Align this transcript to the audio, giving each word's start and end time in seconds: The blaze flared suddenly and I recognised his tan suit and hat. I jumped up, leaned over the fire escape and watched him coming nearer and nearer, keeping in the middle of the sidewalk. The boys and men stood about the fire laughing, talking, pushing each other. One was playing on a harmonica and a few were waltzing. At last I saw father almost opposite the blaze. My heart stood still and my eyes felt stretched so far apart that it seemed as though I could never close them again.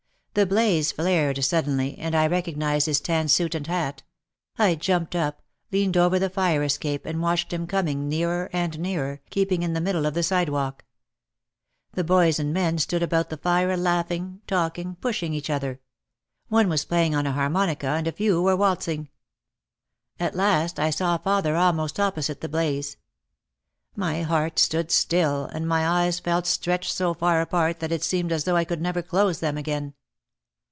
The 0.33 0.45
blaze 0.45 0.93
flared 0.93 1.43
suddenly 1.43 1.97
and 1.97 2.15
I 2.15 2.25
recognised 2.25 2.85
his 2.85 3.01
tan 3.01 3.27
suit 3.27 3.53
and 3.53 3.67
hat. 3.67 4.01
I 4.57 4.75
jumped 4.75 5.13
up, 5.13 5.41
leaned 5.73 5.97
over 5.97 6.17
the 6.19 6.29
fire 6.29 6.63
escape 6.63 7.05
and 7.05 7.21
watched 7.21 7.51
him 7.51 7.67
coming 7.67 8.07
nearer 8.07 8.49
and 8.53 8.79
nearer, 8.79 9.19
keeping 9.29 9.61
in 9.61 9.73
the 9.73 9.81
middle 9.81 10.05
of 10.05 10.13
the 10.13 10.23
sidewalk. 10.23 10.85
The 11.95 12.05
boys 12.05 12.39
and 12.39 12.53
men 12.53 12.77
stood 12.77 13.03
about 13.03 13.29
the 13.29 13.35
fire 13.35 13.75
laughing, 13.75 14.39
talking, 14.47 14.95
pushing 15.01 15.33
each 15.33 15.49
other. 15.49 15.81
One 16.47 16.69
was 16.69 16.85
playing 16.85 17.13
on 17.13 17.27
a 17.27 17.33
harmonica 17.33 17.87
and 17.89 18.07
a 18.07 18.13
few 18.13 18.41
were 18.41 18.55
waltzing. 18.55 19.09
At 20.17 20.33
last 20.33 20.79
I 20.79 20.91
saw 20.91 21.17
father 21.17 21.57
almost 21.57 21.99
opposite 21.99 22.39
the 22.39 22.47
blaze. 22.47 22.95
My 23.97 24.21
heart 24.21 24.59
stood 24.59 24.91
still 24.91 25.47
and 25.47 25.67
my 25.67 25.85
eyes 25.85 26.21
felt 26.21 26.47
stretched 26.47 26.95
so 26.95 27.13
far 27.13 27.41
apart 27.41 27.81
that 27.81 27.91
it 27.91 28.01
seemed 28.05 28.31
as 28.31 28.45
though 28.45 28.55
I 28.55 28.63
could 28.63 28.81
never 28.81 29.01
close 29.01 29.41
them 29.41 29.57
again. 29.57 29.93